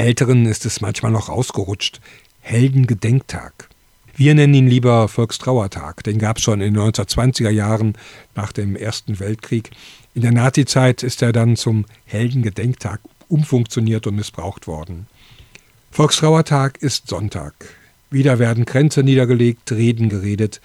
Älteren 0.00 0.46
ist 0.46 0.64
es 0.64 0.80
manchmal 0.80 1.10
noch 1.10 1.28
rausgerutscht. 1.28 2.00
Heldengedenktag. 2.38 3.68
Wir 4.14 4.32
nennen 4.36 4.54
ihn 4.54 4.68
lieber 4.68 5.08
Volkstrauertag. 5.08 6.04
Den 6.04 6.20
gab 6.20 6.36
es 6.36 6.44
schon 6.44 6.60
in 6.60 6.74
den 6.74 6.82
1920er 6.84 7.50
Jahren 7.50 7.98
nach 8.36 8.52
dem 8.52 8.76
Ersten 8.76 9.18
Weltkrieg. 9.18 9.72
In 10.14 10.22
der 10.22 10.30
Nazizeit 10.30 11.02
ist 11.02 11.20
er 11.20 11.32
dann 11.32 11.56
zum 11.56 11.84
Heldengedenktag 12.04 13.00
umfunktioniert 13.26 14.06
und 14.06 14.14
missbraucht 14.14 14.68
worden. 14.68 15.08
Volkstrauertag 15.90 16.80
ist 16.80 17.08
Sonntag. 17.08 17.54
Wieder 18.08 18.38
werden 18.38 18.66
Kränze 18.66 19.02
niedergelegt, 19.02 19.72
Reden 19.72 20.08
geredet, 20.10 20.60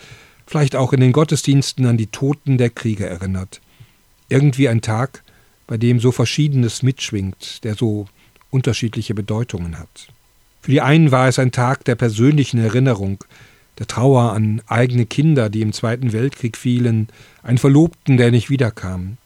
vielleicht 0.46 0.76
auch 0.76 0.94
in 0.94 1.00
den 1.00 1.12
Gottesdiensten 1.12 1.88
an 1.88 1.98
die 1.98 2.08
Toten 2.08 2.60
der 2.60 2.70
Kriege 2.70 3.08
erinnert. 3.08 3.62
Irgendwie 4.30 4.70
ein 4.70 4.82
Tag, 4.82 5.24
bei 5.66 5.78
dem 5.78 6.00
so 6.00 6.12
Verschiedenes 6.12 6.84
mitschwingt, 6.84 7.64
der 7.64 7.74
so 7.74 8.06
unterschiedliche 8.54 9.14
Bedeutungen 9.16 9.80
hat. 9.80 10.08
Für 10.62 10.72
die 10.72 10.82
einen 10.82 11.12
war 11.12 11.28
es 11.28 11.40
ein 11.40 11.52
Tag 11.52 11.84
der 11.86 11.96
persönlichen 11.96 12.60
Erinnerung, 12.60 13.24
der 13.80 13.88
Trauer 13.88 14.34
an 14.34 14.62
eigene 14.68 15.06
Kinder, 15.06 15.50
die 15.50 15.62
im 15.62 15.74
Zweiten 15.74 16.14
Weltkrieg 16.14 16.56
fielen, 16.58 17.10
einen 17.42 17.58
Verlobten, 17.58 18.18
der 18.18 18.32
nicht 18.32 18.50
wiederkam. 18.50 19.18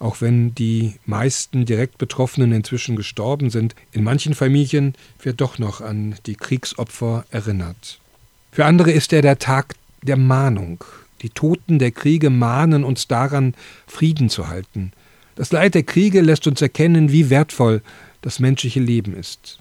Auch 0.00 0.20
wenn 0.20 0.54
die 0.54 0.94
meisten 1.06 1.66
direkt 1.66 1.98
Betroffenen 1.98 2.52
inzwischen 2.52 2.96
gestorben 2.96 3.50
sind, 3.50 3.74
in 3.92 4.02
manchen 4.02 4.34
Familien 4.34 4.94
wird 5.22 5.40
doch 5.40 5.58
noch 5.58 5.80
an 5.80 6.16
die 6.26 6.34
Kriegsopfer 6.34 7.24
erinnert. 7.30 8.00
Für 8.50 8.64
andere 8.64 8.90
ist 8.90 9.12
er 9.12 9.22
der 9.22 9.38
Tag 9.38 9.74
der 10.02 10.16
Mahnung. 10.16 10.84
Die 11.22 11.30
Toten 11.30 11.78
der 11.78 11.90
Kriege 11.90 12.30
mahnen 12.30 12.82
uns 12.82 13.06
daran, 13.06 13.54
Frieden 13.86 14.30
zu 14.30 14.48
halten. 14.48 14.92
Das 15.40 15.52
Leid 15.52 15.74
der 15.74 15.84
Kriege 15.84 16.20
lässt 16.20 16.46
uns 16.46 16.60
erkennen, 16.60 17.12
wie 17.12 17.30
wertvoll 17.30 17.80
das 18.20 18.40
menschliche 18.40 18.78
Leben 18.78 19.16
ist. 19.16 19.58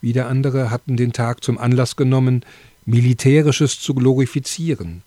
Wieder 0.00 0.26
andere 0.26 0.68
hatten 0.68 0.96
den 0.96 1.12
Tag 1.12 1.44
zum 1.44 1.58
Anlass 1.58 1.94
genommen, 1.94 2.44
Militärisches 2.84 3.78
zu 3.78 3.94
glorifizieren. 3.94 5.04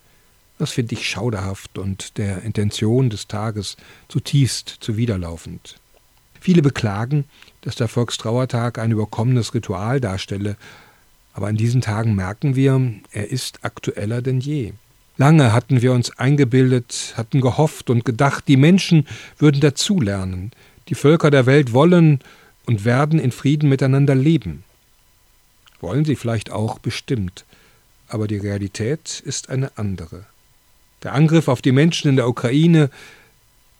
Das 0.58 0.70
finde 0.70 0.94
ich 0.94 1.06
schauderhaft 1.06 1.76
und 1.76 2.16
der 2.16 2.44
Intention 2.44 3.10
des 3.10 3.26
Tages 3.26 3.76
zutiefst 4.08 4.74
zuwiderlaufend. 4.80 5.78
Viele 6.40 6.62
beklagen, 6.62 7.26
dass 7.60 7.74
der 7.76 7.88
Volkstrauertag 7.88 8.78
ein 8.78 8.92
überkommenes 8.92 9.52
Ritual 9.52 10.00
darstelle, 10.00 10.56
aber 11.34 11.48
an 11.48 11.58
diesen 11.58 11.82
Tagen 11.82 12.14
merken 12.14 12.56
wir, 12.56 12.94
er 13.12 13.30
ist 13.30 13.66
aktueller 13.66 14.22
denn 14.22 14.40
je. 14.40 14.72
Lange 15.18 15.52
hatten 15.52 15.82
wir 15.82 15.92
uns 15.92 16.16
eingebildet, 16.16 17.14
hatten 17.16 17.40
gehofft 17.40 17.90
und 17.90 18.04
gedacht, 18.04 18.44
die 18.46 18.56
Menschen 18.56 19.04
würden 19.36 19.60
dazulernen, 19.60 20.52
die 20.88 20.94
Völker 20.94 21.32
der 21.32 21.44
Welt 21.44 21.72
wollen 21.72 22.20
und 22.66 22.84
werden 22.84 23.18
in 23.18 23.32
Frieden 23.32 23.68
miteinander 23.68 24.14
leben. 24.14 24.62
Wollen 25.80 26.04
sie 26.04 26.14
vielleicht 26.14 26.52
auch 26.52 26.78
bestimmt, 26.78 27.44
aber 28.06 28.28
die 28.28 28.36
Realität 28.36 29.20
ist 29.24 29.50
eine 29.50 29.76
andere. 29.76 30.24
Der 31.02 31.14
Angriff 31.14 31.48
auf 31.48 31.62
die 31.62 31.72
Menschen 31.72 32.08
in 32.08 32.16
der 32.16 32.28
Ukraine, 32.28 32.88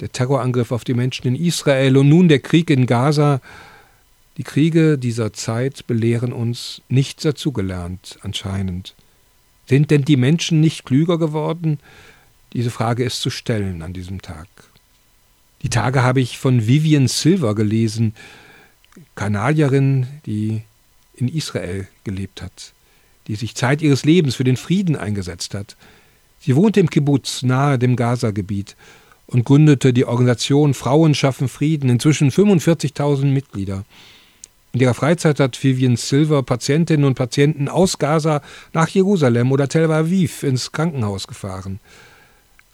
der 0.01 0.11
Terrorangriff 0.11 0.73
auf 0.73 0.83
die 0.83 0.95
Menschen 0.95 1.29
in 1.29 1.37
Israel 1.37 1.97
und 1.97 2.09
nun 2.09 2.27
der 2.29 2.41
Krieg 2.41 2.69
in 2.69 2.87
Gaza, 2.87 3.41
die 4.39 4.45
Kriege 4.45 4.99
dieser 4.99 5.33
Zeit 5.33 5.87
belehren 5.87 6.33
uns 6.33 6.83
nichts 6.89 7.23
dazugelernt, 7.23 8.19
anscheinend. 8.23 8.95
Sind 9.69 9.91
denn 9.91 10.05
die 10.05 10.17
Menschen 10.17 10.61
nicht 10.61 10.87
klüger 10.87 11.19
geworden? 11.19 11.79
Diese 12.55 12.71
Frage 12.71 13.05
ist 13.05 13.21
zu 13.21 13.29
stellen 13.29 13.83
an 13.83 13.93
diesem 13.93 14.23
Tag. 14.23 14.49
Die 15.63 15.69
Tage 15.69 16.03
habe 16.03 16.21
ich 16.21 16.39
von 16.39 16.67
Vivian 16.67 17.09
Silver 17.09 17.55
gelesen, 17.55 18.15
Kanadierin, 19.15 20.07
die 20.25 20.63
in 21.15 21.29
Israel 21.29 21.87
gelebt 22.05 22.41
hat, 22.41 22.73
die 23.27 23.35
sich 23.35 23.55
Zeit 23.55 23.83
ihres 23.83 24.05
Lebens 24.05 24.37
für 24.37 24.45
den 24.45 24.57
Frieden 24.57 24.97
eingesetzt 24.97 25.55
hat. 25.55 25.77
Sie 26.41 26.57
wohnte 26.57 26.81
im 26.81 26.89
Kibbutz 26.89 27.43
nahe 27.43 27.79
dem 27.79 27.97
Gaza-Gebiet 27.97 28.77
und 29.27 29.45
gründete 29.45 29.93
die 29.93 30.07
Organisation 30.07 30.73
Frauen 30.73 31.15
schaffen 31.15 31.49
Frieden, 31.49 31.91
inzwischen 31.91 32.31
45.000 32.31 33.27
Mitglieder. 33.27 33.85
In 34.73 34.81
ihrer 34.81 34.95
Freizeit 34.95 35.41
hat 35.41 35.63
Vivian 35.63 35.97
Silver 35.97 36.43
Patientinnen 36.43 37.05
und 37.07 37.15
Patienten 37.15 37.69
aus 37.69 37.99
Gaza 37.99 38.43
nach 38.73 38.89
Jerusalem 38.89 39.51
oder 39.51 39.69
Tel 39.69 39.91
Aviv 39.91 40.43
ins 40.43 40.73
Krankenhaus 40.73 41.27
gefahren. 41.27 41.81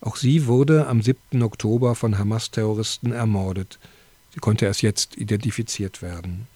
Auch 0.01 0.17
sie 0.17 0.47
wurde 0.47 0.87
am 0.87 1.03
7. 1.03 1.43
Oktober 1.43 1.95
von 1.95 2.19
Hamas-Terroristen 2.19 3.13
ermordet. 3.13 3.79
Sie 4.35 4.41
konnte 4.41 4.67
erst 4.67 4.83
jetzt 4.83 5.17
identifiziert 5.17 6.03
werden. 6.03 6.47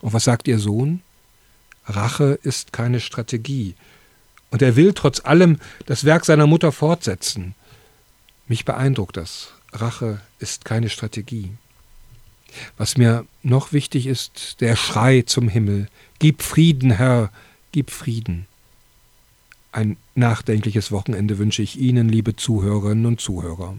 Und 0.00 0.12
was 0.12 0.24
sagt 0.24 0.46
ihr 0.46 0.58
Sohn? 0.58 1.00
Rache 1.86 2.38
ist 2.42 2.72
keine 2.72 3.00
Strategie. 3.00 3.74
Und 4.50 4.62
er 4.62 4.76
will 4.76 4.92
trotz 4.92 5.24
allem 5.24 5.58
das 5.86 6.04
Werk 6.04 6.26
seiner 6.26 6.46
Mutter 6.46 6.70
fortsetzen. 6.72 7.54
Mich 8.46 8.64
beeindruckt 8.64 9.16
das. 9.16 9.54
Rache 9.72 10.20
ist 10.38 10.66
keine 10.66 10.90
Strategie. 10.90 11.52
Was 12.76 12.96
mir 12.96 13.24
noch 13.42 13.72
wichtig 13.72 14.06
ist, 14.06 14.60
der 14.60 14.76
Schrei 14.76 15.22
zum 15.22 15.48
Himmel. 15.48 15.88
Gib 16.18 16.42
Frieden, 16.42 16.90
Herr, 16.90 17.30
gib 17.72 17.90
Frieden. 17.90 18.46
Ein 19.72 19.96
nachdenkliches 20.14 20.92
Wochenende 20.92 21.38
wünsche 21.38 21.62
ich 21.62 21.78
Ihnen, 21.78 22.08
liebe 22.08 22.36
Zuhörerinnen 22.36 23.06
und 23.06 23.20
Zuhörer. 23.20 23.74